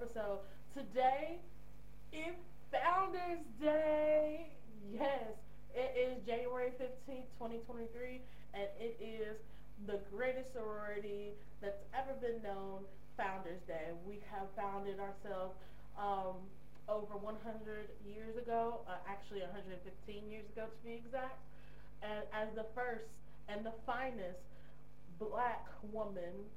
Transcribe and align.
episode. 0.00 0.38
Today 0.72 1.36
is 2.12 2.32
Founders 2.72 3.44
Day. 3.60 4.48
Yes, 4.90 5.36
it 5.76 5.92
is 5.92 6.24
January 6.24 6.72
15th, 6.80 7.28
2023, 7.36 8.24
and 8.54 8.64
it 8.80 8.96
is 8.96 9.36
the 9.86 10.00
greatest 10.08 10.56
sorority 10.56 11.36
that's 11.60 11.84
ever 11.92 12.16
been 12.16 12.40
known, 12.40 12.80
Founders 13.18 13.60
Day. 13.68 13.92
We 14.08 14.24
have 14.32 14.48
founded 14.56 14.96
ourselves 15.00 15.52
um, 16.00 16.40
over 16.88 17.20
100 17.20 17.92
years 18.08 18.40
ago, 18.40 18.80
uh, 18.88 19.04
actually 19.04 19.44
115 19.44 19.84
years 20.30 20.48
ago 20.56 20.64
to 20.64 20.80
be 20.80 20.96
exact, 20.96 21.44
and 22.00 22.24
as 22.32 22.48
the 22.56 22.64
first 22.74 23.04
and 23.52 23.66
the 23.66 23.76
finest 23.84 24.40
black 25.18 25.68
woman 25.92 26.48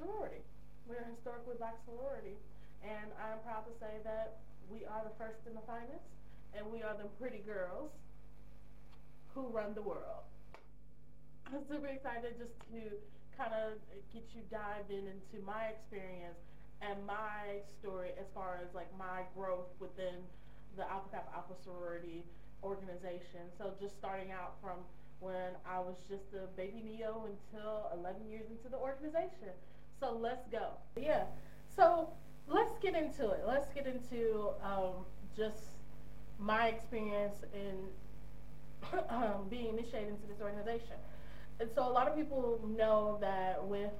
sorority. 0.00 0.40
We're 0.86 1.06
historically 1.14 1.56
black 1.58 1.78
sorority, 1.86 2.36
and 2.82 3.14
I'm 3.14 3.38
proud 3.46 3.64
to 3.70 3.74
say 3.78 4.02
that 4.02 4.42
we 4.66 4.84
are 4.84 5.02
the 5.06 5.14
first 5.14 5.46
and 5.46 5.54
the 5.54 5.64
finest, 5.66 6.10
and 6.56 6.66
we 6.66 6.82
are 6.82 6.96
the 6.98 7.08
pretty 7.22 7.38
girls 7.46 7.90
who 9.34 9.46
run 9.48 9.74
the 9.74 9.82
world. 9.82 10.26
I'm 11.46 11.62
super 11.68 11.86
excited 11.86 12.34
just 12.38 12.56
to 12.72 12.80
kind 13.36 13.54
of 13.54 13.78
get 14.12 14.24
you 14.34 14.42
dived 14.50 14.90
in 14.90 15.06
into 15.08 15.38
my 15.44 15.72
experience 15.72 16.40
and 16.82 17.06
my 17.06 17.62
story 17.80 18.10
as 18.18 18.26
far 18.34 18.58
as 18.60 18.74
like 18.74 18.90
my 18.98 19.22
growth 19.36 19.70
within 19.78 20.20
the 20.76 20.84
Alpha 20.90 21.08
Kappa 21.12 21.30
Alpha 21.36 21.54
sorority 21.62 22.24
organization. 22.62 23.48
So 23.56 23.72
just 23.80 23.96
starting 23.96 24.32
out 24.32 24.58
from 24.60 24.82
when 25.20 25.54
I 25.64 25.78
was 25.78 25.96
just 26.10 26.34
a 26.34 26.50
baby 26.56 26.82
Neo 26.82 27.28
until 27.30 27.88
11 27.94 28.26
years 28.28 28.50
into 28.50 28.68
the 28.68 28.78
organization. 28.78 29.54
So 30.02 30.18
let's 30.20 30.48
go. 30.48 30.70
Yeah. 31.00 31.22
So 31.76 32.08
let's 32.48 32.76
get 32.82 32.96
into 32.96 33.30
it. 33.30 33.44
Let's 33.46 33.68
get 33.72 33.86
into 33.86 34.48
um, 34.60 35.04
just 35.36 35.62
my 36.40 36.66
experience 36.66 37.36
in 37.54 38.98
um, 39.08 39.46
being 39.48 39.68
initiated 39.68 40.08
into 40.08 40.26
this 40.26 40.40
organization. 40.42 40.96
And 41.60 41.70
so 41.72 41.88
a 41.88 41.92
lot 41.92 42.08
of 42.08 42.16
people 42.16 42.58
know 42.76 43.16
that 43.20 43.64
with 43.64 43.92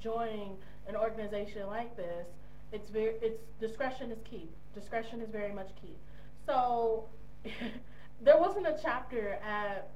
joining 0.00 0.56
an 0.88 0.96
organization 0.96 1.66
like 1.66 1.94
this, 1.94 2.26
it's 2.72 2.88
very 2.88 3.16
it's 3.20 3.42
discretion 3.60 4.10
is 4.10 4.22
key. 4.24 4.48
Discretion 4.74 5.20
is 5.20 5.28
very 5.28 5.52
much 5.52 5.68
key. 5.78 5.94
So 6.46 7.04
there 8.22 8.38
wasn't 8.38 8.66
a 8.66 8.78
chapter 8.82 9.34
at 9.46 9.90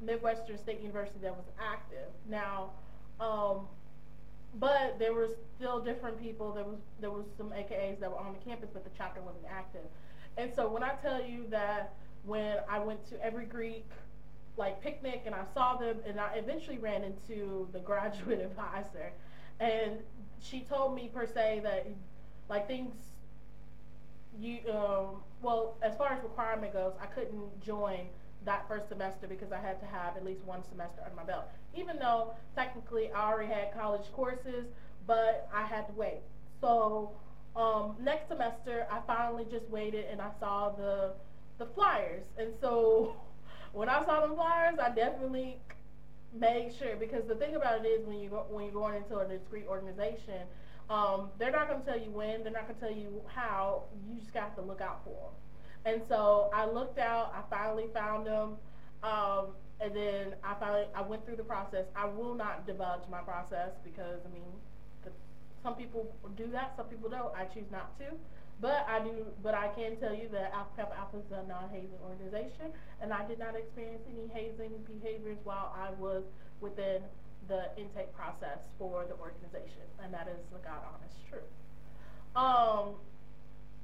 Midwestern 0.00 0.56
State 0.56 0.80
University 0.80 1.18
that 1.20 1.36
was 1.36 1.50
active. 1.60 2.08
Now, 2.26 2.70
um, 3.20 3.66
but 4.58 4.98
there 4.98 5.12
were 5.12 5.30
still 5.56 5.80
different 5.80 6.20
people. 6.20 6.52
There 6.52 6.64
was 6.64 6.78
there 7.00 7.10
was 7.10 7.24
some 7.36 7.50
AKAs 7.50 8.00
that 8.00 8.10
were 8.10 8.18
on 8.18 8.32
the 8.32 8.38
campus, 8.38 8.70
but 8.72 8.84
the 8.84 8.90
chapter 8.96 9.20
wasn't 9.20 9.46
active. 9.50 9.84
And 10.36 10.52
so 10.54 10.68
when 10.68 10.82
I 10.82 10.94
tell 11.02 11.22
you 11.22 11.46
that 11.50 11.94
when 12.24 12.58
I 12.68 12.78
went 12.78 13.06
to 13.10 13.24
every 13.24 13.44
Greek 13.44 13.86
like 14.56 14.80
picnic 14.80 15.22
and 15.26 15.34
I 15.34 15.44
saw 15.52 15.76
them, 15.76 15.96
and 16.06 16.20
I 16.20 16.34
eventually 16.34 16.78
ran 16.78 17.02
into 17.02 17.68
the 17.72 17.80
graduate 17.80 18.40
advisor, 18.44 19.12
and 19.60 19.98
she 20.40 20.60
told 20.60 20.94
me 20.94 21.10
per 21.12 21.26
se 21.26 21.60
that 21.64 21.86
like 22.48 22.66
things 22.66 22.94
you 24.38 24.58
um, 24.70 25.22
well 25.42 25.76
as 25.82 25.96
far 25.96 26.12
as 26.12 26.22
requirement 26.22 26.72
goes, 26.72 26.92
I 27.00 27.06
couldn't 27.06 27.60
join 27.60 28.06
that 28.44 28.66
first 28.68 28.88
semester 28.88 29.26
because 29.26 29.52
I 29.52 29.60
had 29.60 29.80
to 29.80 29.86
have 29.86 30.16
at 30.16 30.24
least 30.24 30.42
one 30.44 30.62
semester 30.68 31.00
under 31.04 31.16
my 31.16 31.24
belt. 31.24 31.44
Even 31.76 31.98
though 31.98 32.34
technically 32.54 33.10
I 33.12 33.30
already 33.32 33.52
had 33.52 33.72
college 33.72 34.06
courses, 34.12 34.66
but 35.06 35.48
I 35.52 35.64
had 35.64 35.86
to 35.88 35.92
wait. 35.94 36.20
So 36.60 37.12
um, 37.56 37.96
next 38.00 38.28
semester 38.28 38.86
I 38.90 39.00
finally 39.06 39.46
just 39.50 39.68
waited 39.68 40.06
and 40.10 40.20
I 40.20 40.30
saw 40.40 40.70
the 40.70 41.12
the 41.58 41.66
flyers. 41.66 42.24
And 42.38 42.52
so 42.60 43.16
when 43.72 43.88
I 43.88 44.04
saw 44.04 44.26
the 44.26 44.34
flyers, 44.34 44.78
I 44.78 44.90
definitely 44.90 45.58
made 46.32 46.72
sure 46.78 46.96
because 46.96 47.26
the 47.28 47.36
thing 47.36 47.54
about 47.54 47.84
it 47.84 47.88
is 47.88 48.06
when 48.06 48.18
you 48.18 48.28
go, 48.28 48.46
when 48.50 48.64
you're 48.64 48.74
going 48.74 48.96
into 48.96 49.18
a 49.18 49.24
discrete 49.26 49.66
organization, 49.68 50.42
um, 50.90 51.30
they're 51.38 51.52
not 51.52 51.68
going 51.68 51.80
to 51.80 51.86
tell 51.86 51.98
you 51.98 52.10
when, 52.10 52.42
they're 52.42 52.52
not 52.52 52.68
going 52.68 52.74
to 52.74 52.80
tell 52.80 52.92
you 52.94 53.22
how. 53.26 53.84
You 54.06 54.18
just 54.18 54.34
got 54.34 54.54
to 54.56 54.62
look 54.62 54.80
out 54.80 55.02
for 55.04 55.10
them. 55.10 55.32
And 55.84 56.02
so 56.08 56.50
I 56.54 56.66
looked 56.66 56.98
out. 56.98 57.34
I 57.34 57.42
finally 57.54 57.86
found 57.92 58.26
them. 58.26 58.56
Um, 59.02 59.48
and 59.80 59.94
then 59.94 60.34
I 60.42 60.54
finally 60.58 60.84
I 60.94 61.02
went 61.02 61.26
through 61.26 61.36
the 61.36 61.44
process. 61.44 61.84
I 61.94 62.06
will 62.06 62.34
not 62.34 62.66
divulge 62.66 63.02
my 63.10 63.20
process 63.20 63.70
because 63.84 64.20
I 64.24 64.32
mean, 64.32 64.48
some 65.62 65.74
people 65.74 66.14
do 66.36 66.46
that, 66.52 66.74
some 66.76 66.86
people 66.86 67.08
don't. 67.10 67.34
I 67.34 67.44
choose 67.46 67.70
not 67.72 67.98
to. 67.98 68.06
But 68.60 68.86
I 68.88 69.00
do. 69.00 69.26
But 69.42 69.54
I 69.54 69.68
can 69.68 69.96
tell 69.96 70.14
you 70.14 70.28
that 70.32 70.52
Alpha 70.54 70.70
Kappa 70.76 70.96
Alpha 70.96 71.18
is 71.18 71.32
a 71.32 71.46
non-hazing 71.48 71.98
organization, 72.08 72.70
and 73.02 73.12
I 73.12 73.26
did 73.26 73.38
not 73.38 73.56
experience 73.56 74.02
any 74.08 74.28
hazing 74.32 74.72
behaviors 74.86 75.38
while 75.42 75.74
I 75.76 75.90
was 76.00 76.22
within 76.60 77.02
the 77.48 77.68
intake 77.76 78.14
process 78.14 78.58
for 78.78 79.04
the 79.04 79.14
organization, 79.14 79.82
and 80.02 80.14
that 80.14 80.28
is 80.28 80.38
the 80.52 80.58
God 80.58 80.80
honest 80.94 81.18
truth. 81.28 81.42
Um, 82.36 82.94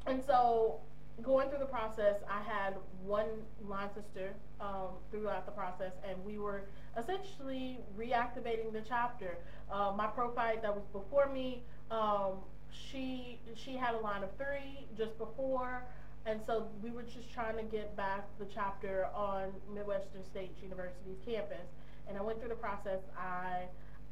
and 0.06 0.22
so 0.24 0.80
going 1.22 1.48
through 1.48 1.58
the 1.58 1.66
process, 1.66 2.16
I 2.28 2.42
had 2.42 2.74
one 3.04 3.28
line 3.66 3.88
sister 3.94 4.34
um, 4.60 4.88
throughout 5.10 5.46
the 5.46 5.52
process, 5.52 5.92
and 6.08 6.22
we 6.24 6.38
were 6.38 6.64
essentially 6.98 7.78
reactivating 7.98 8.72
the 8.72 8.82
chapter. 8.86 9.38
Uh, 9.70 9.92
my 9.96 10.06
prophyte 10.06 10.62
that 10.62 10.74
was 10.74 10.84
before 10.92 11.28
me, 11.32 11.62
um, 11.90 12.38
she 12.70 13.38
she 13.56 13.76
had 13.76 13.94
a 13.94 13.98
line 13.98 14.22
of 14.22 14.30
three 14.36 14.86
just 14.96 15.16
before, 15.18 15.84
and 16.26 16.40
so 16.46 16.68
we 16.82 16.90
were 16.90 17.02
just 17.02 17.32
trying 17.32 17.56
to 17.56 17.62
get 17.64 17.96
back 17.96 18.26
the 18.38 18.46
chapter 18.46 19.06
on 19.14 19.52
Midwestern 19.74 20.24
State 20.24 20.52
University's 20.62 21.18
campus. 21.24 21.66
And 22.08 22.18
I 22.18 22.22
went 22.22 22.40
through 22.40 22.48
the 22.48 22.54
process. 22.56 23.00
I, 23.16 23.62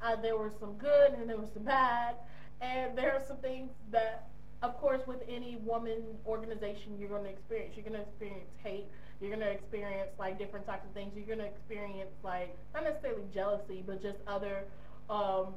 I 0.00 0.16
there 0.16 0.36
was 0.36 0.52
some 0.60 0.74
good 0.74 1.12
and 1.12 1.28
there 1.28 1.38
was 1.38 1.50
some 1.52 1.64
bad, 1.64 2.16
and 2.60 2.96
there 2.96 3.12
are 3.12 3.22
some 3.26 3.38
things 3.38 3.70
that 3.90 4.28
of 4.62 4.76
course, 4.78 5.00
with 5.06 5.22
any 5.28 5.56
woman 5.64 6.02
organization, 6.26 6.96
you're 6.98 7.08
going 7.08 7.24
to 7.24 7.30
experience. 7.30 7.74
You're 7.76 7.84
going 7.84 8.00
to 8.00 8.08
experience 8.08 8.50
hate. 8.62 8.86
You're 9.20 9.30
going 9.30 9.42
to 9.42 9.50
experience 9.50 10.10
like 10.18 10.38
different 10.38 10.66
types 10.66 10.84
of 10.84 10.92
things. 10.94 11.12
You're 11.14 11.26
going 11.26 11.38
to 11.38 11.44
experience 11.44 12.10
like 12.24 12.56
not 12.74 12.84
necessarily 12.84 13.22
jealousy, 13.32 13.84
but 13.86 14.02
just 14.02 14.18
other 14.26 14.64
um, 15.08 15.54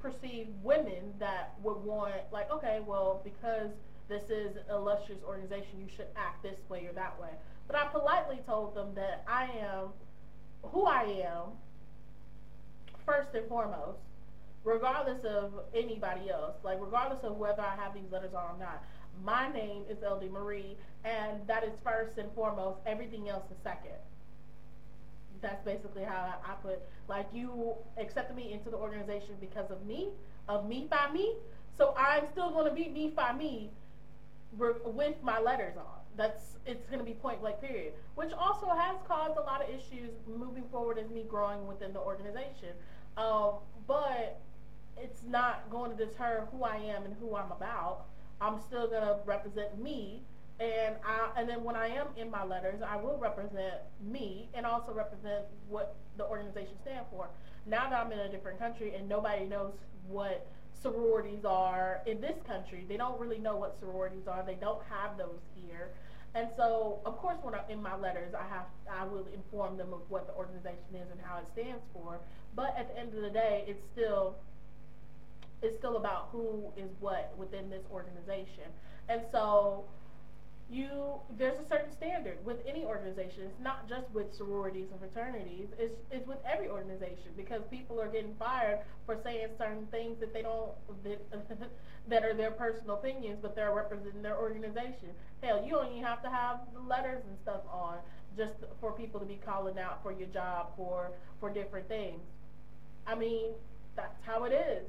perceived 0.00 0.50
women 0.62 1.14
that 1.18 1.54
would 1.62 1.78
want 1.78 2.14
like, 2.32 2.50
okay, 2.50 2.80
well, 2.86 3.22
because 3.24 3.70
this 4.08 4.24
is 4.24 4.56
an 4.56 4.62
illustrious 4.70 5.22
organization, 5.26 5.80
you 5.80 5.88
should 5.96 6.08
act 6.16 6.42
this 6.42 6.58
way 6.68 6.86
or 6.86 6.92
that 6.92 7.18
way. 7.20 7.30
But 7.66 7.76
I 7.76 7.86
politely 7.86 8.40
told 8.46 8.74
them 8.74 8.88
that 8.94 9.24
I 9.26 9.44
am 9.44 9.88
who 10.62 10.84
I 10.84 11.24
am 11.24 11.52
first 13.06 13.28
and 13.34 13.48
foremost 13.48 13.98
regardless 14.64 15.24
of 15.24 15.52
anybody 15.74 16.30
else, 16.30 16.56
like 16.62 16.78
regardless 16.80 17.24
of 17.24 17.36
whether 17.36 17.62
I 17.62 17.74
have 17.76 17.94
these 17.94 18.10
letters 18.10 18.34
on 18.34 18.56
or 18.56 18.58
not. 18.58 18.84
My 19.24 19.52
name 19.52 19.82
is 19.90 19.98
LD 20.02 20.30
Marie, 20.30 20.76
and 21.04 21.46
that 21.46 21.64
is 21.64 21.72
first 21.84 22.18
and 22.18 22.30
foremost. 22.32 22.78
Everything 22.86 23.28
else 23.28 23.44
is 23.50 23.56
second. 23.62 23.98
That's 25.40 25.62
basically 25.64 26.04
how 26.04 26.34
I 26.44 26.52
put. 26.62 26.80
Like 27.08 27.26
you 27.32 27.74
accepted 27.98 28.36
me 28.36 28.52
into 28.52 28.70
the 28.70 28.76
organization 28.76 29.34
because 29.40 29.70
of 29.70 29.84
me, 29.84 30.08
of 30.48 30.68
me 30.68 30.86
by 30.88 31.10
me. 31.12 31.34
So 31.76 31.94
I'm 31.98 32.26
still 32.30 32.50
going 32.50 32.68
to 32.68 32.74
be 32.74 32.88
me 32.88 33.12
by 33.14 33.32
me 33.32 33.70
with 34.56 35.16
my 35.22 35.40
letters 35.40 35.76
on. 35.76 36.00
That's 36.16 36.58
it's 36.66 36.86
going 36.86 36.98
to 36.98 37.04
be 37.04 37.14
point 37.14 37.40
blank 37.40 37.60
period, 37.60 37.94
which 38.14 38.32
also 38.32 38.68
has 38.68 38.96
caused 39.08 39.36
a 39.36 39.42
lot 39.42 39.62
of 39.62 39.68
issues 39.68 40.10
moving 40.28 40.64
forward 40.70 40.98
as 40.98 41.10
me 41.10 41.24
growing 41.28 41.66
within 41.66 41.92
the 41.92 42.00
organization. 42.00 42.70
Um, 43.16 43.54
but 43.86 44.40
it's 44.96 45.22
not 45.24 45.70
going 45.70 45.96
to 45.96 46.04
deter 46.04 46.46
who 46.52 46.64
I 46.64 46.76
am 46.76 47.04
and 47.04 47.14
who 47.20 47.36
I'm 47.36 47.50
about. 47.52 48.06
I'm 48.40 48.60
still 48.60 48.88
going 48.88 49.02
to 49.02 49.18
represent 49.24 49.82
me. 49.82 50.22
And 50.60 50.96
I, 51.04 51.40
and 51.40 51.48
then 51.48 51.64
when 51.64 51.76
I 51.76 51.88
am 51.88 52.08
in 52.16 52.30
my 52.30 52.44
letters, 52.44 52.82
I 52.86 52.96
will 52.96 53.18
represent 53.18 53.80
me 54.00 54.48
and 54.54 54.64
also 54.64 54.92
represent 54.92 55.44
what 55.68 55.96
the 56.16 56.26
organization 56.26 56.74
stands 56.82 57.08
for. 57.10 57.28
Now 57.66 57.88
that 57.90 58.04
I'm 58.04 58.12
in 58.12 58.18
a 58.18 58.28
different 58.28 58.58
country 58.58 58.94
and 58.94 59.08
nobody 59.08 59.44
knows 59.46 59.72
what 60.08 60.46
sororities 60.82 61.44
are 61.44 62.02
in 62.06 62.20
this 62.20 62.36
country, 62.46 62.84
they 62.88 62.96
don't 62.96 63.18
really 63.18 63.38
know 63.38 63.56
what 63.56 63.78
sororities 63.80 64.26
are. 64.28 64.44
They 64.44 64.56
don't 64.60 64.82
have 64.88 65.16
those 65.16 65.40
here. 65.54 65.90
And 66.34 66.48
so, 66.56 67.00
of 67.04 67.18
course, 67.18 67.36
when 67.42 67.54
I'm 67.54 67.68
in 67.68 67.82
my 67.82 67.96
letters, 67.96 68.32
I 68.34 68.46
have 68.48 68.66
I 68.90 69.04
will 69.04 69.26
inform 69.34 69.76
them 69.76 69.92
of 69.92 70.00
what 70.08 70.26
the 70.26 70.32
organization 70.34 70.94
is 70.94 71.10
and 71.10 71.20
how 71.22 71.38
it 71.38 71.44
stands 71.52 71.82
for. 71.92 72.20
But 72.54 72.74
at 72.78 72.88
the 72.88 73.00
end 73.00 73.14
of 73.14 73.22
the 73.22 73.30
day, 73.30 73.64
it's 73.66 73.82
still 73.92 74.36
it's 75.62 75.76
still 75.76 75.96
about 75.96 76.28
who 76.32 76.64
is 76.76 76.90
what 77.00 77.32
within 77.36 77.70
this 77.70 77.84
organization. 77.92 78.64
And 79.08 79.22
so 79.30 79.84
you 80.72 80.88
there's 81.38 81.58
a 81.58 81.68
certain 81.68 81.92
standard 81.92 82.38
with 82.44 82.56
any 82.66 82.84
organization. 82.84 83.42
It's 83.44 83.60
not 83.60 83.88
just 83.88 84.10
with 84.12 84.34
sororities 84.34 84.88
and 84.90 84.98
fraternities. 84.98 85.68
It's 85.78 86.00
it's 86.10 86.26
with 86.26 86.38
every 86.50 86.68
organization 86.68 87.32
because 87.36 87.62
people 87.70 88.00
are 88.00 88.08
getting 88.08 88.34
fired 88.38 88.78
for 89.04 89.18
saying 89.22 89.48
certain 89.58 89.86
things 89.90 90.18
that 90.20 90.32
they 90.32 90.42
don't 90.42 90.72
that, 91.04 91.20
that 92.08 92.24
are 92.24 92.34
their 92.34 92.52
personal 92.52 92.96
opinions, 92.96 93.38
but 93.42 93.54
they're 93.54 93.74
representing 93.74 94.22
their 94.22 94.38
organization. 94.38 95.10
Hell, 95.42 95.62
you 95.64 95.72
don't 95.72 95.92
even 95.92 96.04
have 96.04 96.22
to 96.22 96.30
have 96.30 96.60
letters 96.88 97.22
and 97.28 97.36
stuff 97.42 97.60
on 97.70 97.96
just 98.36 98.54
for 98.80 98.92
people 98.92 99.20
to 99.20 99.26
be 99.26 99.38
calling 99.44 99.78
out 99.78 100.02
for 100.02 100.10
your 100.10 100.28
job 100.28 100.68
for 100.76 101.10
for 101.38 101.50
different 101.52 101.86
things. 101.88 102.20
I 103.06 103.14
mean, 103.14 103.50
that's 103.94 104.16
how 104.24 104.44
it 104.44 104.52
is, 104.52 104.86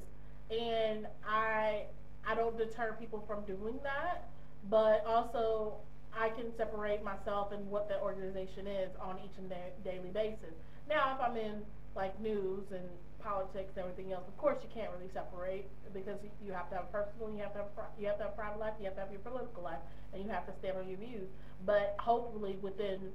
and 0.50 1.06
I 1.26 1.84
I 2.26 2.34
don't 2.34 2.56
deter 2.56 2.96
people 2.98 3.24
from 3.26 3.44
doing 3.44 3.78
that 3.82 4.28
but 4.70 5.04
also 5.06 5.74
I 6.12 6.28
can 6.30 6.54
separate 6.56 7.02
myself 7.02 7.52
and 7.52 7.68
what 7.68 7.88
the 7.88 8.00
organization 8.00 8.66
is 8.66 8.90
on 9.00 9.18
each 9.24 9.36
and 9.38 9.48
da- 9.50 9.74
daily 9.82 10.10
basis. 10.10 10.54
Now, 10.88 11.14
if 11.14 11.20
I'm 11.20 11.36
in 11.36 11.62
like 11.96 12.18
news 12.20 12.64
and 12.70 12.84
politics 13.18 13.72
and 13.76 13.84
everything 13.84 14.12
else, 14.12 14.24
of 14.28 14.36
course 14.36 14.58
you 14.62 14.68
can't 14.72 14.90
really 14.92 15.10
separate 15.12 15.66
because 15.92 16.18
you 16.44 16.52
have 16.52 16.70
to 16.70 16.76
have 16.76 16.84
a 16.84 16.92
personal, 16.92 17.34
you 17.34 17.42
have 17.42 17.52
to 17.54 17.66
have 17.66 17.90
you 17.98 18.06
have 18.06 18.18
to 18.18 18.24
have 18.24 18.36
private 18.36 18.60
life, 18.60 18.74
you 18.78 18.86
have 18.86 18.94
to 18.94 19.00
have 19.00 19.10
your 19.10 19.20
political 19.20 19.62
life, 19.62 19.82
and 20.12 20.22
you 20.22 20.28
have 20.30 20.46
to 20.46 20.52
stand 20.60 20.78
on 20.78 20.88
your 20.88 20.98
views. 20.98 21.28
But 21.66 21.96
hopefully 21.98 22.56
within 22.62 23.10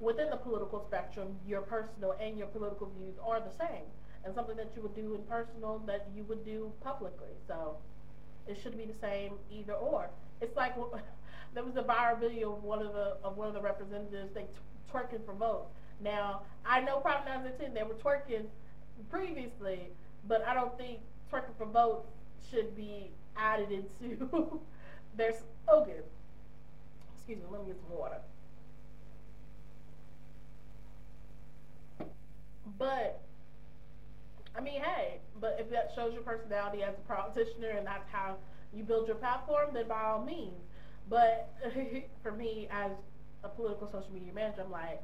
within 0.00 0.30
the 0.30 0.36
political 0.36 0.84
spectrum, 0.86 1.36
your 1.46 1.62
personal 1.62 2.14
and 2.20 2.38
your 2.38 2.46
political 2.48 2.90
views 2.98 3.14
are 3.24 3.40
the 3.40 3.50
same, 3.50 3.84
and 4.24 4.34
something 4.34 4.56
that 4.56 4.70
you 4.76 4.82
would 4.82 4.94
do 4.94 5.14
in 5.14 5.22
personal 5.22 5.82
that 5.86 6.08
you 6.14 6.24
would 6.24 6.44
do 6.44 6.72
publicly. 6.80 7.32
So 7.46 7.76
it 8.46 8.58
should 8.62 8.76
be 8.76 8.84
the 8.84 8.98
same 9.00 9.34
either 9.50 9.74
or. 9.74 10.10
It's 10.40 10.56
like 10.56 10.74
there 11.54 11.64
was 11.64 11.76
a 11.76 11.82
viral 11.82 12.20
video 12.20 12.52
of 12.52 12.62
one 12.62 12.80
of 12.80 12.92
the 12.92 13.16
of 13.22 13.36
one 13.36 13.48
of 13.48 13.54
the 13.54 13.60
representatives 13.60 14.32
they 14.34 14.46
twerking 14.92 15.24
for 15.24 15.34
votes. 15.34 15.70
Now 16.02 16.42
I 16.64 16.80
know 16.80 16.98
Prop 17.00 17.24
910 17.26 17.74
they 17.74 17.82
were 17.82 17.94
twerking 17.94 18.46
previously, 19.10 19.88
but 20.26 20.46
I 20.46 20.54
don't 20.54 20.76
think 20.78 21.00
twerking 21.32 21.56
for 21.56 21.66
votes 21.66 22.08
should 22.50 22.76
be 22.76 23.10
added 23.36 23.70
into 23.70 24.60
there's 25.16 25.42
okay. 25.70 26.00
Excuse 27.16 27.38
me, 27.38 27.44
let 27.50 27.60
me 27.60 27.72
get 27.72 27.80
some 27.80 27.98
water. 27.98 28.20
But 32.78 33.20
I 34.56 34.60
mean, 34.60 34.80
hey, 34.82 35.20
but 35.40 35.56
if 35.60 35.70
that 35.70 35.92
shows 35.94 36.12
your 36.12 36.22
personality 36.22 36.82
as 36.82 36.94
a 36.94 37.06
practitioner 37.06 37.70
and 37.70 37.86
that's 37.86 38.08
how 38.10 38.36
you 38.72 38.84
build 38.84 39.06
your 39.06 39.16
platform, 39.16 39.70
then 39.72 39.88
by 39.88 40.02
all 40.02 40.24
means. 40.24 40.60
But 41.08 41.50
for 42.22 42.32
me, 42.32 42.68
as 42.70 42.90
a 43.44 43.48
political 43.48 43.86
social 43.90 44.12
media 44.12 44.32
manager, 44.32 44.62
I'm 44.64 44.70
like, 44.70 45.02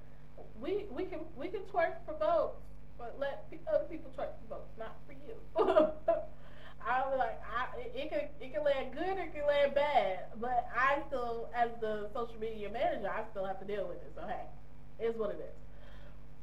we 0.60 0.86
we 0.90 1.04
can 1.04 1.20
we 1.36 1.48
can 1.48 1.60
twerk 1.72 1.94
for 2.04 2.16
votes, 2.18 2.58
but 2.98 3.16
let 3.18 3.46
other 3.72 3.84
people 3.84 4.10
twerk 4.16 4.34
for 4.42 4.56
votes, 4.56 4.70
not 4.78 4.96
for 5.06 5.12
you. 5.12 5.34
I 6.86 7.00
was 7.08 7.16
like, 7.18 7.40
I, 7.48 7.66
it 7.96 8.10
can 8.10 8.28
it 8.40 8.52
can 8.52 8.64
land 8.64 8.92
good 8.92 9.16
or 9.16 9.22
it 9.22 9.34
can 9.34 9.46
land 9.46 9.74
bad, 9.74 10.26
but 10.40 10.68
I 10.76 10.98
still, 11.08 11.48
as 11.54 11.70
the 11.80 12.10
social 12.12 12.38
media 12.38 12.68
manager, 12.70 13.08
I 13.08 13.22
still 13.30 13.46
have 13.46 13.58
to 13.60 13.66
deal 13.66 13.88
with 13.88 13.98
it. 13.98 14.12
So 14.14 14.22
hey, 14.26 14.44
it's 14.98 15.16
what 15.18 15.30
it 15.30 15.40
is. 15.40 15.54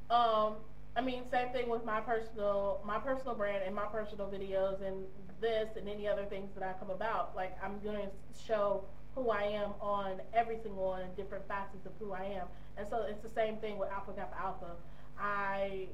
Um, 0.09 0.55
I 0.95 1.01
mean, 1.01 1.23
same 1.31 1.49
thing 1.49 1.69
with 1.69 1.85
my 1.85 2.01
personal 2.01 2.81
my 2.85 2.99
personal 2.99 3.35
brand 3.35 3.63
and 3.65 3.73
my 3.73 3.85
personal 3.85 4.27
videos 4.27 4.85
and 4.85 5.05
this 5.39 5.69
and 5.77 5.87
any 5.87 6.07
other 6.07 6.25
things 6.25 6.49
that 6.55 6.63
I 6.63 6.73
come 6.79 6.89
about. 6.89 7.35
Like 7.35 7.57
I'm 7.63 7.79
going 7.79 7.97
to 7.97 8.09
show 8.45 8.83
who 9.15 9.29
I 9.29 9.43
am 9.43 9.71
on 9.81 10.21
every 10.33 10.57
single 10.61 10.87
one 10.87 11.05
different 11.15 11.47
facets 11.47 11.85
of 11.85 11.93
who 11.99 12.13
I 12.13 12.23
am. 12.23 12.47
And 12.77 12.87
so 12.89 13.05
it's 13.09 13.21
the 13.21 13.29
same 13.29 13.57
thing 13.57 13.77
with 13.77 13.89
Alpha 13.89 14.13
Kappa 14.13 14.37
Alpha. 14.37 14.75
I 15.17 15.87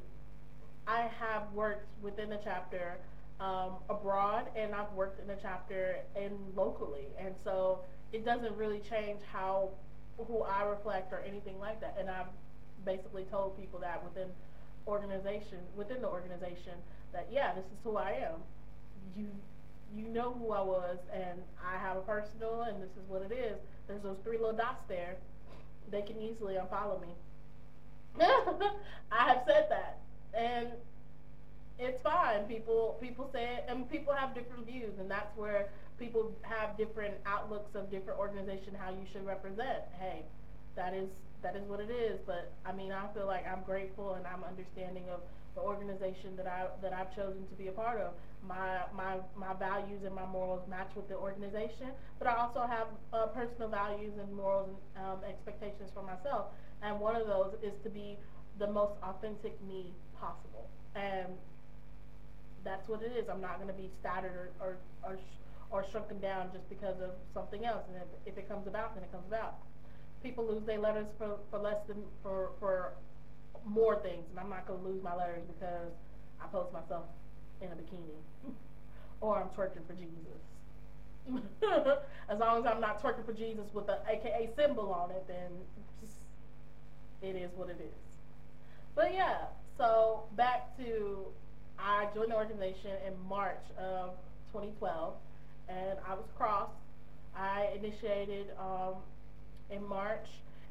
I 0.88 1.10
have 1.20 1.52
worked 1.54 1.88
within 2.02 2.30
the 2.30 2.40
chapter 2.44 2.98
um, 3.40 3.74
abroad 3.90 4.46
and 4.56 4.74
I've 4.74 4.92
worked 4.94 5.20
in 5.20 5.28
the 5.28 5.38
chapter 5.40 5.98
and 6.16 6.34
locally. 6.56 7.08
And 7.20 7.36
so 7.44 7.82
it 8.12 8.26
doesn't 8.26 8.56
really 8.56 8.80
change 8.80 9.20
how 9.32 9.70
who 10.18 10.42
I 10.42 10.64
reflect 10.64 11.14
or 11.14 11.20
anything 11.20 11.60
like 11.60 11.80
that. 11.82 11.98
And 12.00 12.10
I've 12.10 12.28
basically 12.86 13.24
told 13.26 13.60
people 13.60 13.80
that 13.80 14.04
within 14.04 14.30
organization 14.88 15.60
within 15.76 16.02
the 16.02 16.08
organization 16.08 16.74
that 17.14 17.28
yeah, 17.32 17.54
this 17.54 17.66
is 17.66 17.80
who 17.84 17.98
I 17.98 18.12
am. 18.12 18.40
You 19.16 19.28
you 19.96 20.08
know 20.10 20.34
who 20.34 20.52
I 20.52 20.62
was, 20.62 20.98
and 21.14 21.40
I 21.64 21.78
have 21.78 21.98
a 21.98 22.02
personal, 22.02 22.64
and 22.64 22.82
this 22.82 22.90
is 22.92 23.08
what 23.08 23.22
it 23.22 23.32
is. 23.32 23.58
There's 23.88 24.04
those 24.04 24.18
three 24.24 24.38
little 24.38 24.56
dots 24.56 24.84
there. 24.90 25.16
They 25.92 26.02
can 26.02 26.22
easily 26.22 26.56
unfollow 26.56 27.00
me. 27.02 27.08
I 29.12 29.28
have 29.30 29.44
said 29.48 29.68
that, 29.70 30.00
and 30.38 30.70
it's 31.80 32.02
fine. 32.02 32.44
People 32.44 32.98
people 33.00 33.30
say 33.32 33.58
it, 33.58 33.66
and 33.70 33.90
people 33.90 34.14
have 34.14 34.34
different 34.36 34.66
views, 34.66 34.94
and 35.00 35.10
that's 35.10 35.36
where 35.38 35.70
people 36.00 36.32
have 36.42 36.78
different 36.78 37.16
outlooks 37.26 37.76
of 37.76 37.90
different 37.90 38.20
organization 38.20 38.74
how 38.78 38.92
you 38.92 39.06
should 39.12 39.26
represent. 39.26 39.84
Hey, 40.00 40.24
that 40.76 40.94
is 40.94 41.10
that 41.44 41.56
is 41.56 41.64
what 41.68 41.80
it 41.80 41.90
is. 41.90 42.20
But 42.26 42.52
I 42.66 42.72
mean, 42.72 42.92
I 42.92 43.08
feel 43.14 43.28
like 43.28 43.46
I'm 43.48 43.64
grateful 43.64 44.14
and 44.14 44.26
I'm 44.26 44.44
understanding 44.44 45.04
of 45.12 45.22
the 45.56 45.62
organization 45.62 46.36
that 46.38 46.48
I 46.48 46.68
that 46.82 46.94
I've 46.94 47.14
chosen 47.16 47.48
to 47.50 47.56
be 47.58 47.68
a 47.68 47.72
part 47.72 48.00
of. 48.00 48.14
My 48.48 48.86
my 48.96 49.18
my 49.36 49.54
values 49.54 50.02
and 50.06 50.14
my 50.14 50.26
morals 50.26 50.62
match 50.70 50.92
with 50.96 51.10
the 51.10 51.16
organization, 51.16 51.90
but 52.20 52.28
I 52.28 52.36
also 52.36 52.62
have 52.62 52.88
uh, 53.12 53.28
personal 53.28 53.68
values 53.70 54.14
and 54.22 54.32
morals 54.34 54.70
and 54.96 55.06
um, 55.06 55.20
expectations 55.28 55.90
for 55.94 56.04
myself. 56.04 56.54
And 56.82 57.00
one 57.00 57.16
of 57.16 57.26
those 57.26 57.54
is 57.64 57.74
to 57.84 57.90
be 57.90 58.18
the 58.60 58.68
most 58.68 58.94
authentic 59.02 59.58
me 59.66 59.94
possible. 60.20 60.70
And 60.96 61.34
that's 62.64 62.88
what 62.88 63.02
it 63.02 63.12
is. 63.18 63.26
I'm 63.30 63.42
not 63.42 63.58
going 63.58 63.70
to 63.70 63.78
be 63.78 63.90
stuttered 64.00 64.54
or 64.62 64.78
or, 65.04 65.12
or 65.14 65.18
or 65.70 65.86
shrunken 65.92 66.20
down 66.22 66.50
just 66.54 66.70
because 66.70 66.96
of 67.02 67.12
something 67.34 67.66
else. 67.66 67.84
And 67.90 67.98
if, 67.98 68.34
if 68.34 68.38
it 68.38 68.48
comes 68.48 68.68
about, 68.68 68.96
then 68.96 69.04
it 69.04 69.12
comes 69.12 69.26
about 69.28 69.58
people 70.24 70.46
lose 70.46 70.64
their 70.66 70.80
letters 70.80 71.08
for, 71.18 71.38
for 71.50 71.60
less 71.60 71.78
than 71.88 71.98
for 72.24 72.52
for 72.60 72.94
more 73.66 73.98
things, 74.02 74.24
and 74.30 74.40
I'm 74.40 74.50
not 74.50 74.68
gonna 74.68 74.84
lose 74.84 75.04
my 75.04 75.16
letters 75.16 75.44
because 75.48 75.92
I 76.42 76.48
post 76.48 76.72
myself 76.74 77.06
in 77.62 77.68
a 77.68 77.76
bikini 77.76 78.18
or 79.22 79.38
I'm 79.38 79.50
twerking 79.50 79.86
for 79.88 79.94
Jesus. 79.94 80.42
as 82.30 82.40
long 82.40 82.60
as 82.60 82.72
I'm 82.72 82.80
not 82.80 83.04
twerking 83.04 83.26
for 83.26 83.34
Jesus 83.34 83.66
with 83.74 83.88
the 83.88 83.98
AKA 84.08 84.52
symbol 84.56 84.92
on 84.94 85.12
it, 85.12 85.26
then 85.28 85.52
just, 86.00 86.14
it 87.22 87.36
is 87.36 87.52
what 87.56 87.70
it 87.70 87.82
is. 87.82 88.16
But 88.96 89.14
yeah, 89.14 89.48
so 89.78 90.24
back 90.38 90.78
to 90.78 91.26
I 91.78 92.08
joined 92.16 92.32
the 92.32 92.36
organization 92.36 92.92
in 93.06 93.14
March 93.28 93.64
of 93.78 94.12
2012, 94.54 95.14
and 95.70 96.00
I 96.08 96.14
was 96.14 96.26
crossed. 96.38 96.72
I 97.36 97.68
initiated 97.76 98.48
um, 98.60 98.96
in 99.70 99.88
March, 99.88 100.28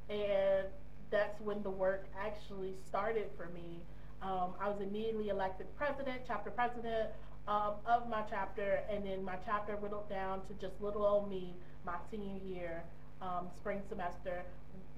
and 0.08 0.66
that's 1.10 1.40
when 1.40 1.62
the 1.62 1.70
work 1.70 2.06
actually 2.18 2.74
started 2.86 3.26
for 3.36 3.46
me. 3.46 3.80
Um, 4.22 4.54
I 4.60 4.68
was 4.68 4.80
immediately 4.80 5.28
elected 5.28 5.66
president, 5.76 6.22
chapter 6.26 6.50
president 6.50 7.10
um, 7.46 7.74
of 7.86 8.08
my 8.08 8.22
chapter, 8.28 8.80
and 8.90 9.04
then 9.06 9.22
my 9.22 9.36
chapter 9.44 9.76
whittled 9.76 10.08
down 10.08 10.40
to 10.46 10.54
just 10.60 10.80
little 10.80 11.04
old 11.04 11.30
me 11.30 11.54
my 11.84 11.96
senior 12.10 12.40
year, 12.44 12.82
um, 13.22 13.48
spring 13.56 13.82
semester, 13.88 14.42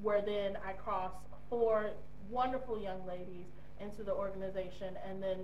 where 0.02 0.22
then 0.22 0.56
I 0.66 0.72
crossed 0.72 1.16
four 1.50 1.90
wonderful 2.30 2.80
young 2.80 3.06
ladies 3.06 3.46
into 3.80 4.02
the 4.02 4.12
organization, 4.12 4.96
and 5.08 5.22
then 5.22 5.38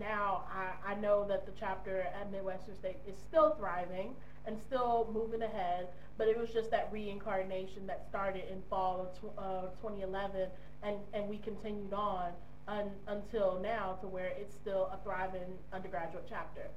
now 0.00 0.44
I, 0.50 0.92
I 0.92 0.94
know 0.94 1.26
that 1.28 1.46
the 1.46 1.52
chapter 1.58 2.06
at 2.18 2.32
Midwestern 2.32 2.74
State 2.76 2.96
is 3.06 3.14
still 3.28 3.54
thriving 3.58 4.14
and 4.46 4.58
still 4.58 5.08
moving 5.12 5.42
ahead. 5.42 5.88
But 6.18 6.28
it 6.28 6.38
was 6.38 6.50
just 6.50 6.70
that 6.70 6.88
reincarnation 6.92 7.86
that 7.86 8.06
started 8.08 8.44
in 8.50 8.62
fall 8.68 9.00
of 9.00 9.18
tw- 9.18 9.38
uh, 9.38 9.62
2011, 9.80 10.48
and, 10.82 10.96
and 11.14 11.28
we 11.28 11.38
continued 11.38 11.92
on 11.92 12.32
un- 12.68 12.90
until 13.06 13.58
now 13.62 13.98
to 14.00 14.06
where 14.06 14.32
it's 14.38 14.54
still 14.54 14.90
a 14.92 15.02
thriving 15.02 15.58
undergraduate 15.72 16.26
chapter. 16.28 16.68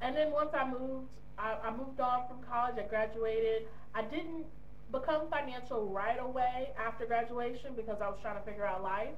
And 0.00 0.16
then 0.16 0.32
once 0.32 0.50
I 0.54 0.68
moved, 0.68 1.08
I, 1.38 1.56
I 1.64 1.70
moved 1.76 2.00
on 2.00 2.26
from 2.28 2.42
college. 2.42 2.76
I 2.78 2.88
graduated. 2.88 3.68
I 3.94 4.02
didn't 4.02 4.46
become 4.92 5.28
financial 5.30 5.86
right 5.88 6.18
away 6.20 6.70
after 6.78 7.06
graduation 7.06 7.74
because 7.76 8.00
I 8.00 8.08
was 8.08 8.18
trying 8.20 8.36
to 8.36 8.42
figure 8.42 8.66
out 8.66 8.82
life. 8.82 9.14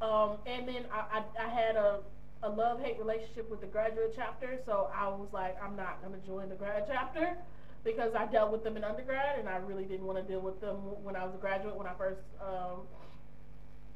Um, 0.00 0.38
and 0.46 0.66
then 0.68 0.84
I, 0.92 1.18
I, 1.18 1.44
I 1.44 1.48
had 1.48 1.76
a 1.76 2.00
a 2.42 2.48
love 2.48 2.80
hate 2.80 2.98
relationship 2.98 3.50
with 3.50 3.60
the 3.60 3.66
graduate 3.66 4.12
chapter, 4.16 4.58
so 4.64 4.90
I 4.94 5.08
was 5.08 5.28
like, 5.32 5.56
I'm 5.62 5.76
not 5.76 6.00
going 6.02 6.18
to 6.18 6.26
join 6.26 6.48
the 6.48 6.54
grad 6.54 6.84
chapter 6.88 7.36
because 7.84 8.12
I 8.14 8.26
dealt 8.26 8.52
with 8.52 8.64
them 8.64 8.76
in 8.76 8.84
undergrad 8.84 9.38
and 9.38 9.48
I 9.48 9.56
really 9.56 9.84
didn't 9.84 10.06
want 10.06 10.18
to 10.18 10.24
deal 10.24 10.40
with 10.40 10.60
them 10.60 10.76
when 11.02 11.16
I 11.16 11.24
was 11.24 11.34
a 11.34 11.38
graduate 11.38 11.76
when 11.76 11.86
I 11.86 11.94
first 11.96 12.20
um, 12.40 12.84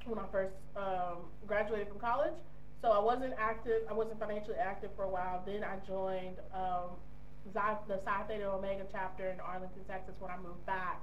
when 0.07 0.19
I 0.19 0.25
first 0.31 0.55
um, 0.77 1.29
graduated 1.47 1.89
from 1.89 1.99
college. 1.99 2.35
So 2.83 2.91
I 2.91 2.99
wasn't 2.99 3.33
active. 3.39 3.81
I 3.89 3.95
wasn't 3.95 4.21
financially 4.21 4.57
active 4.61 4.91
for 4.97 5.05
a 5.05 5.09
while. 5.09 5.43
Then 5.47 5.65
I 5.65 5.77
joined 5.87 6.37
um, 6.53 6.97
the 7.53 8.01
Psi 8.05 8.23
Theta 8.29 8.51
Omega 8.51 8.85
chapter 8.93 9.31
in 9.31 9.41
Arlington, 9.41 9.85
Texas 9.89 10.15
when 10.19 10.31
I 10.31 10.37
moved 10.37 10.65
back 10.67 11.01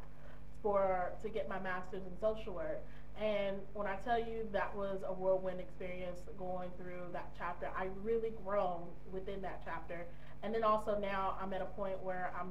for 0.62 1.14
to 1.22 1.30
get 1.30 1.50
my 1.50 1.60
master's 1.60 2.02
in 2.06 2.20
social 2.20 2.54
work. 2.54 2.84
And 3.20 3.58
when 3.74 3.88
I 3.88 3.98
tell 3.98 4.20
you 4.20 4.48
that 4.52 4.76
was 4.76 5.00
a 5.06 5.14
whirlwind 5.14 5.60
experience 5.60 6.22
going 6.40 6.70
through 6.78 7.12
that 7.14 7.32
chapter, 7.38 7.70
I 7.76 7.88
really 8.04 8.32
grown 8.44 8.84
within 9.12 9.42
that 9.42 9.62
chapter. 9.64 10.06
And 10.44 10.54
then 10.54 10.64
also 10.64 10.98
now 10.98 11.38
I'm 11.42 11.54
at 11.54 11.62
a 11.62 11.66
point 11.66 12.02
where 12.02 12.34
I'm, 12.40 12.50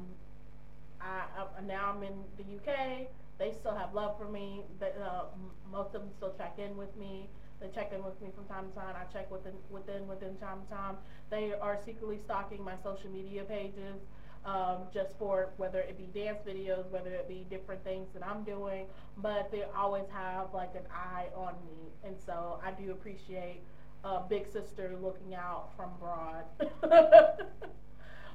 I, 1.01 1.25
I 1.59 1.63
now 1.67 1.95
I'm 1.97 2.03
in 2.03 2.15
the 2.37 2.45
UK. 2.45 3.09
They 3.39 3.53
still 3.59 3.75
have 3.75 3.95
love 3.95 4.19
for 4.19 4.29
me. 4.29 4.63
They, 4.79 4.93
uh, 5.03 5.25
most 5.73 5.95
of 5.95 6.03
them 6.03 6.11
still 6.17 6.35
check 6.37 6.59
in 6.59 6.77
with 6.77 6.95
me. 6.97 7.29
They 7.61 7.69
check 7.75 7.93
in 7.93 8.05
with 8.05 8.21
me 8.23 8.29
from 8.35 8.45
time 8.45 8.69
to 8.71 8.75
time. 8.75 8.95
I 8.97 9.11
check 9.13 9.31
within 9.31 9.53
within 9.71 10.07
within 10.07 10.37
time 10.37 10.63
to 10.63 10.75
time. 10.75 10.97
They 11.31 11.53
are 11.53 11.79
secretly 11.85 12.19
stalking 12.19 12.63
my 12.63 12.75
social 12.83 13.11
media 13.11 13.45
pages 13.45 14.01
um, 14.45 14.79
just 14.93 15.17
for 15.19 15.51
whether 15.59 15.81
it 15.81 15.99
be 15.99 16.09
dance 16.19 16.39
videos, 16.47 16.89
whether 16.91 17.11
it 17.11 17.29
be 17.29 17.47
different 17.51 17.85
things 17.85 18.09
that 18.15 18.27
I'm 18.27 18.43
doing, 18.43 18.87
but 19.19 19.51
they 19.53 19.65
always 19.77 20.07
have 20.13 20.55
like 20.55 20.75
an 20.75 20.87
eye 20.93 21.27
on 21.35 21.55
me, 21.65 21.93
and 22.05 22.17
so 22.25 22.61
I 22.65 22.71
do 22.71 22.91
appreciate 22.93 23.61
uh, 24.05 24.21
Big 24.29 24.47
Sister 24.51 24.97
looking 25.01 25.35
out 25.35 25.71
from 25.77 25.91
broad. 26.01 26.45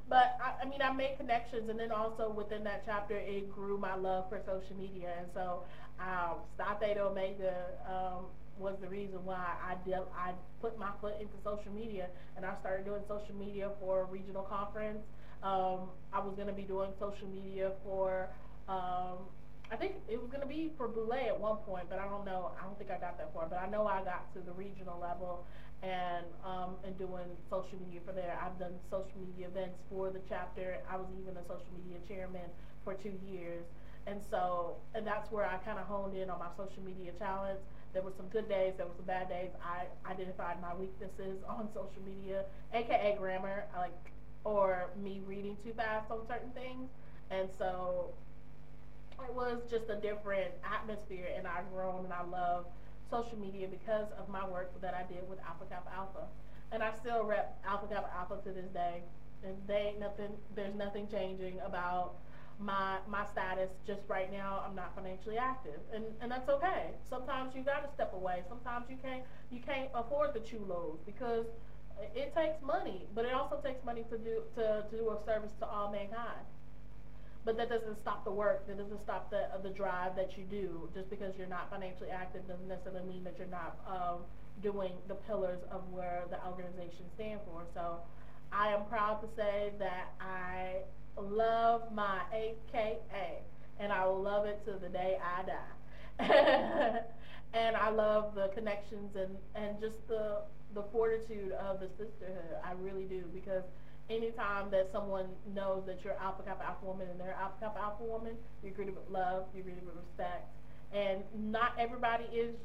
but 0.07 0.37
I, 0.41 0.61
I, 0.61 0.65
mean, 0.65 0.81
I 0.81 0.93
made 0.93 1.17
connections, 1.17 1.69
and 1.69 1.79
then 1.79 1.91
also 1.91 2.29
within 2.29 2.63
that 2.65 2.83
chapter, 2.85 3.15
it 3.15 3.51
grew 3.51 3.77
my 3.77 3.95
love 3.95 4.29
for 4.29 4.39
social 4.45 4.75
media, 4.77 5.09
and 5.17 5.27
so 5.33 5.63
um, 5.99 6.37
Psi 6.55 6.75
Theta 6.79 7.01
Omega 7.01 7.55
um, 7.89 8.25
was 8.59 8.75
the 8.79 8.87
reason 8.87 9.25
why 9.25 9.43
I 9.63 9.75
did 9.83 9.97
I 10.15 10.31
put 10.61 10.77
my 10.77 10.91
foot 11.01 11.15
into 11.19 11.33
social 11.43 11.71
media, 11.73 12.07
and 12.37 12.45
I 12.45 12.53
started 12.59 12.85
doing 12.85 13.01
social 13.07 13.35
media 13.35 13.71
for 13.79 14.01
a 14.01 14.05
regional 14.05 14.43
conference 14.43 15.03
um, 15.45 15.93
I 16.11 16.17
was 16.19 16.33
going 16.33 16.47
to 16.47 16.57
be 16.57 16.63
doing 16.63 16.89
social 16.99 17.27
media 17.29 17.71
for, 17.85 18.27
um, 18.67 19.29
I 19.69 19.77
think 19.77 19.93
it 20.09 20.19
was 20.19 20.27
going 20.33 20.41
to 20.41 20.49
be 20.49 20.73
for 20.75 20.89
Boulé 20.89 21.27
at 21.27 21.39
one 21.39 21.57
point, 21.69 21.85
but 21.87 21.99
I 21.99 22.09
don't 22.09 22.25
know. 22.25 22.51
I 22.59 22.65
don't 22.65 22.77
think 22.77 22.89
I 22.89 22.97
got 22.97 23.17
that 23.21 23.31
far, 23.33 23.45
but 23.47 23.61
I 23.61 23.69
know 23.69 23.85
I 23.85 24.03
got 24.03 24.33
to 24.33 24.41
the 24.41 24.53
regional 24.53 24.97
level 24.99 25.45
and 25.83 26.25
um, 26.43 26.77
and 26.83 26.97
doing 26.97 27.29
social 27.49 27.77
media 27.85 28.01
for 28.05 28.11
there. 28.11 28.37
I've 28.41 28.57
done 28.57 28.73
social 28.89 29.21
media 29.21 29.47
events 29.47 29.77
for 29.89 30.09
the 30.09 30.21
chapter. 30.27 30.81
I 30.89 30.97
was 30.97 31.05
even 31.21 31.37
a 31.37 31.43
social 31.45 31.69
media 31.77 32.01
chairman 32.09 32.49
for 32.83 32.93
two 32.95 33.13
years. 33.29 33.65
And 34.07 34.21
so, 34.29 34.77
and 34.93 35.05
that's 35.05 35.31
where 35.31 35.45
I 35.45 35.57
kind 35.65 35.79
of 35.79 35.85
honed 35.85 36.15
in 36.15 36.29
on 36.29 36.37
my 36.39 36.49
social 36.57 36.81
media 36.85 37.11
challenge. 37.17 37.59
There 37.93 38.03
were 38.03 38.13
some 38.17 38.27
good 38.29 38.47
days, 38.49 38.73
there 38.77 38.85
were 38.85 38.97
some 38.97 39.05
bad 39.05 39.29
days. 39.29 39.49
I 39.61 39.85
identified 40.09 40.61
my 40.61 40.73
weaknesses 40.73 41.37
on 41.49 41.69
social 41.73 42.01
media, 42.05 42.45
aka 42.73 43.15
grammar. 43.17 43.65
I 43.75 43.89
like 43.89 43.97
or 44.45 44.89
me 45.03 45.21
reading 45.27 45.57
too 45.63 45.73
fast 45.73 46.09
on 46.11 46.25
certain 46.27 46.51
things. 46.51 46.89
And 47.31 47.49
so 47.57 48.13
it 49.27 49.33
was 49.33 49.61
just 49.69 49.89
a 49.89 49.95
different 49.95 50.51
atmosphere, 50.63 51.27
and 51.35 51.47
I've 51.47 51.69
grown 51.73 52.05
and 52.05 52.13
I 52.13 52.23
love 52.23 52.65
social 53.09 53.37
media 53.37 53.67
because 53.67 54.07
of 54.17 54.29
my 54.29 54.47
work 54.47 54.79
that 54.81 54.93
I 54.93 55.03
did 55.11 55.27
with 55.29 55.39
Alpha 55.45 55.65
Kappa 55.69 55.91
Alpha. 55.93 56.27
And 56.71 56.81
I 56.81 56.93
still 56.93 57.23
rep 57.23 57.59
Alpha 57.67 57.87
Kappa 57.87 58.09
Alpha 58.17 58.39
to 58.43 58.51
this 58.53 58.69
day. 58.73 59.01
And 59.43 59.55
they 59.67 59.91
ain't 59.91 59.99
nothing, 59.99 60.31
there's 60.55 60.75
nothing 60.75 61.07
changing 61.11 61.59
about 61.65 62.13
my 62.59 62.99
my 63.09 63.25
status 63.25 63.69
just 63.85 64.01
right 64.07 64.31
now 64.31 64.63
I'm 64.65 64.75
not 64.75 64.95
financially 64.95 65.37
active 65.37 65.79
and 65.93 66.05
and 66.21 66.31
that's 66.31 66.47
okay 66.49 66.91
sometimes 67.09 67.53
you 67.53 67.63
got 67.63 67.83
to 67.83 67.93
step 67.93 68.13
away 68.13 68.43
sometimes 68.47 68.85
you 68.89 68.97
can't 69.03 69.23
you 69.51 69.59
can't 69.59 69.89
afford 69.93 70.33
the 70.33 70.39
chulos 70.39 70.97
because 71.05 71.47
it 72.15 72.33
takes 72.35 72.61
money, 72.61 73.05
but 73.13 73.25
it 73.25 73.33
also 73.33 73.59
takes 73.63 73.83
money 73.85 74.03
to 74.09 74.17
do 74.17 74.43
to, 74.55 74.85
to 74.89 74.97
do 74.97 75.09
a 75.09 75.17
service 75.25 75.51
to 75.59 75.65
all 75.65 75.91
mankind. 75.91 76.45
But 77.45 77.57
that 77.57 77.69
doesn't 77.69 78.01
stop 78.01 78.25
the 78.25 78.31
work. 78.31 78.67
That 78.67 78.77
doesn't 78.77 79.03
stop 79.03 79.29
the 79.29 79.53
uh, 79.53 79.61
the 79.61 79.69
drive 79.69 80.15
that 80.15 80.37
you 80.37 80.43
do. 80.45 80.89
Just 80.93 81.09
because 81.09 81.33
you're 81.37 81.47
not 81.47 81.69
financially 81.69 82.09
active 82.09 82.47
doesn't 82.47 82.67
necessarily 82.67 83.05
mean 83.07 83.23
that 83.23 83.37
you're 83.37 83.47
not 83.47 83.77
um, 83.87 84.19
doing 84.63 84.91
the 85.07 85.15
pillars 85.15 85.59
of 85.71 85.81
where 85.91 86.23
the 86.29 86.39
organization 86.47 87.05
stands 87.15 87.43
for. 87.45 87.63
So, 87.73 87.99
I 88.51 88.69
am 88.69 88.85
proud 88.85 89.21
to 89.21 89.27
say 89.35 89.71
that 89.79 90.13
I 90.19 90.81
love 91.17 91.93
my 91.93 92.21
AKA, 92.33 93.39
and 93.79 93.91
I 93.91 94.05
will 94.05 94.21
love 94.21 94.45
it 94.45 94.65
to 94.65 94.73
the 94.81 94.89
day 94.89 95.17
I 95.21 95.43
die. 95.45 95.74
I 97.85 97.91
love 97.91 98.33
the 98.33 98.47
connections 98.47 99.15
and 99.15 99.37
and 99.53 99.79
just 99.79 100.07
the 100.07 100.41
the 100.73 100.81
fortitude 100.91 101.51
of 101.51 101.79
the 101.79 101.87
sisterhood. 101.87 102.57
I 102.63 102.71
really 102.81 103.03
do 103.05 103.25
because 103.31 103.61
anytime 104.09 104.71
that 104.71 104.91
someone 104.91 105.27
knows 105.53 105.85
that 105.85 106.03
you're 106.03 106.17
Alpha 106.19 106.41
Kappa 106.41 106.65
Alpha 106.65 106.83
woman 106.83 107.07
and 107.11 107.19
they're 107.19 107.37
Alpha 107.39 107.57
Kappa 107.59 107.79
Alpha 107.79 108.03
woman, 108.03 108.33
you're 108.63 108.73
greeted 108.73 108.95
with 108.95 109.07
love, 109.07 109.45
you're 109.53 109.63
greeted 109.63 109.85
with 109.85 109.95
respect, 109.97 110.49
and 110.93 111.21
not 111.35 111.73
everybody 111.77 112.23
is 112.33 112.55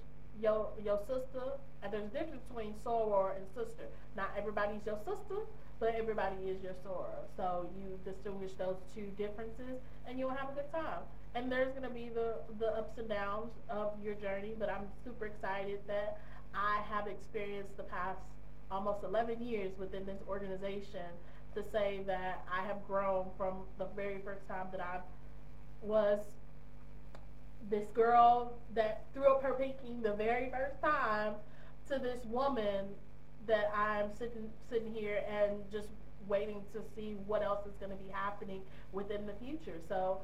your 0.40 0.70
your 0.82 0.98
sister. 1.06 1.52
And 1.82 1.92
there's 1.92 2.06
a 2.06 2.18
difference 2.18 2.42
between 2.48 2.72
soror 2.82 3.36
and 3.36 3.44
sister. 3.54 3.84
Not 4.16 4.30
everybody's 4.38 4.86
your 4.86 4.98
sister, 5.04 5.44
but 5.80 5.94
everybody 5.94 6.36
is 6.48 6.62
your 6.62 6.76
soror. 6.82 7.28
So 7.36 7.68
you 7.76 8.00
distinguish 8.10 8.52
those 8.54 8.76
two 8.94 9.12
differences, 9.18 9.84
and 10.06 10.18
you'll 10.18 10.30
have 10.30 10.48
a 10.48 10.54
good 10.54 10.72
time. 10.72 11.04
And 11.34 11.50
there's 11.50 11.72
gonna 11.72 11.90
be 11.90 12.10
the 12.12 12.34
the 12.58 12.66
ups 12.76 12.98
and 12.98 13.08
downs 13.08 13.52
of 13.68 13.92
your 14.02 14.14
journey, 14.14 14.54
but 14.58 14.68
I'm 14.68 14.86
super 15.04 15.26
excited 15.26 15.78
that 15.86 16.18
I 16.54 16.82
have 16.88 17.06
experienced 17.06 17.76
the 17.76 17.84
past 17.84 18.20
almost 18.70 19.04
11 19.04 19.40
years 19.40 19.72
within 19.78 20.06
this 20.06 20.20
organization 20.28 21.06
to 21.54 21.62
say 21.72 22.00
that 22.06 22.44
I 22.52 22.64
have 22.66 22.86
grown 22.86 23.26
from 23.36 23.62
the 23.78 23.86
very 23.96 24.20
first 24.24 24.46
time 24.48 24.66
that 24.72 24.80
I 24.80 25.00
was 25.82 26.20
this 27.68 27.86
girl 27.94 28.54
that 28.74 29.04
threw 29.12 29.24
up 29.24 29.42
her 29.42 29.54
pinky 29.54 30.00
the 30.02 30.14
very 30.14 30.50
first 30.50 30.80
time 30.82 31.34
to 31.88 31.98
this 31.98 32.24
woman 32.26 32.86
that 33.46 33.70
I'm 33.74 34.10
sitting 34.18 34.48
sitting 34.70 34.92
here 34.92 35.22
and 35.28 35.58
just 35.70 35.88
waiting 36.28 36.62
to 36.72 36.80
see 36.94 37.16
what 37.26 37.42
else 37.42 37.66
is 37.66 37.72
going 37.80 37.90
to 37.90 38.02
be 38.02 38.10
happening 38.10 38.60
within 38.92 39.26
the 39.26 39.32
future. 39.44 39.78
So 39.88 40.20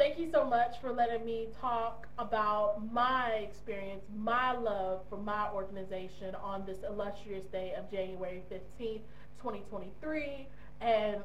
thank 0.00 0.18
you 0.18 0.30
so 0.32 0.46
much 0.46 0.80
for 0.80 0.90
letting 0.92 1.26
me 1.26 1.48
talk 1.60 2.08
about 2.18 2.90
my 2.90 3.46
experience, 3.46 4.02
my 4.16 4.52
love 4.56 5.02
for 5.10 5.18
my 5.18 5.50
organization 5.52 6.34
on 6.42 6.64
this 6.64 6.78
illustrious 6.88 7.44
day 7.52 7.74
of 7.76 7.90
January 7.90 8.42
15th, 8.50 9.02
2023. 9.36 10.46
And 10.80 11.16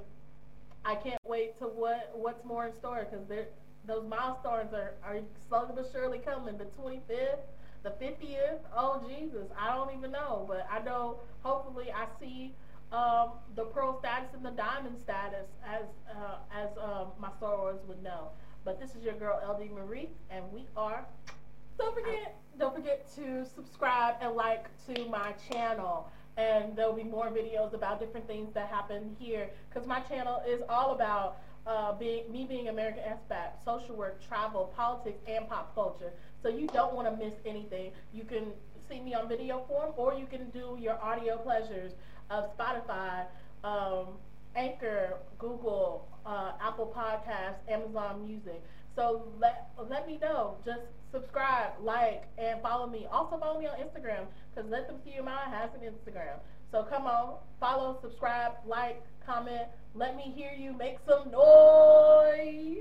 I 0.83 0.95
can't 0.95 1.21
wait 1.25 1.57
to 1.59 1.67
what 1.67 2.11
what's 2.13 2.43
more 2.43 2.67
in 2.67 2.73
store 2.73 3.07
because 3.09 3.25
those 3.87 4.03
milestones 4.09 4.73
are, 4.73 4.95
are 5.05 5.19
slowly 5.47 5.71
but 5.73 5.87
surely 5.93 6.19
coming. 6.19 6.57
The 6.57 6.65
25th, 6.65 7.47
the 7.83 7.91
50th, 7.91 8.59
oh 8.75 9.01
Jesus, 9.07 9.47
I 9.57 9.73
don't 9.73 9.97
even 9.97 10.11
know. 10.11 10.43
But 10.49 10.67
I 10.69 10.83
know 10.83 11.21
hopefully 11.43 11.93
I 11.95 12.07
see 12.19 12.53
um, 12.91 13.31
the 13.55 13.63
pearl 13.63 13.97
status 13.99 14.29
and 14.33 14.43
the 14.45 14.51
diamond 14.51 14.97
status 15.01 15.47
as 15.65 15.85
uh, 16.11 16.39
as 16.53 16.69
um, 16.77 17.07
my 17.19 17.29
sorors 17.41 17.81
would 17.87 18.03
know. 18.03 18.31
But 18.65 18.79
this 18.79 18.95
is 18.95 19.03
your 19.03 19.13
girl 19.13 19.39
LD 19.47 19.71
Marie, 19.71 20.09
and 20.31 20.43
we 20.51 20.65
are. 20.75 21.05
Don't 21.77 21.93
forget, 21.93 22.35
don't 22.57 22.73
forget 22.73 23.07
to 23.15 23.45
subscribe 23.45 24.15
and 24.21 24.35
like 24.35 24.65
to 24.87 25.05
my 25.07 25.33
channel. 25.51 26.09
And 26.35 26.75
there'll 26.75 26.93
be 26.93 27.03
more 27.03 27.27
videos 27.27 27.73
about 27.73 27.99
different 27.99 28.27
things 28.27 28.53
that 28.55 28.67
happen 28.67 29.15
here, 29.19 29.49
because 29.69 29.87
my 29.87 29.99
channel 30.01 30.41
is 30.47 30.61
all 30.67 30.95
about 30.95 31.37
uh, 31.67 31.93
being 31.93 32.31
me 32.31 32.45
being 32.45 32.67
American 32.67 33.03
expat, 33.03 33.63
social 33.63 33.95
work, 33.95 34.19
travel, 34.27 34.73
politics, 34.75 35.19
and 35.27 35.47
pop 35.47 35.73
culture. 35.75 36.11
So 36.41 36.49
you 36.49 36.67
don't 36.67 36.93
want 36.95 37.07
to 37.07 37.23
miss 37.23 37.35
anything. 37.45 37.91
You 38.13 38.23
can 38.23 38.45
see 38.89 38.99
me 38.99 39.13
on 39.13 39.29
video 39.29 39.63
form, 39.67 39.93
or 39.95 40.15
you 40.15 40.25
can 40.25 40.49
do 40.49 40.77
your 40.79 40.99
audio 41.01 41.37
pleasures 41.37 41.91
of 42.31 42.55
Spotify, 42.57 43.25
um, 43.63 44.07
Anchor, 44.55 45.17
Google, 45.37 46.07
uh, 46.25 46.53
Apple 46.61 46.93
Podcasts, 46.95 47.59
Amazon 47.69 48.25
Music. 48.25 48.61
So 48.95 49.27
let 49.39 49.69
let 49.89 50.07
me 50.07 50.17
know. 50.21 50.55
Just 50.65 50.81
subscribe, 51.11 51.71
like, 51.81 52.23
and 52.37 52.61
follow 52.61 52.87
me. 52.87 53.07
Also 53.11 53.37
follow 53.37 53.59
me 53.59 53.67
on 53.67 53.77
Instagram 53.77 54.25
because 54.53 54.69
Let 54.69 54.87
Them 54.87 54.97
See 55.03 55.13
Your 55.13 55.23
Mind 55.23 55.53
has 55.53 55.69
an 55.73 55.81
Instagram. 55.81 56.39
So 56.71 56.83
come 56.83 57.05
on, 57.05 57.35
follow, 57.59 57.97
subscribe, 58.01 58.53
like, 58.65 59.01
comment. 59.25 59.67
Let 59.93 60.15
me 60.15 60.33
hear 60.35 60.51
you 60.57 60.73
make 60.73 60.97
some 61.07 61.31
noise. 61.31 62.75